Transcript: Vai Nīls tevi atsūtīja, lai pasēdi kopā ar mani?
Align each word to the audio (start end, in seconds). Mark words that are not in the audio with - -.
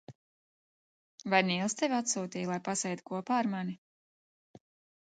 Vai 1.33 1.41
Nīls 1.51 1.77
tevi 1.83 1.97
atsūtīja, 1.99 2.51
lai 2.55 2.59
pasēdi 2.71 3.07
kopā 3.13 3.39
ar 3.45 3.53
mani? 3.57 3.79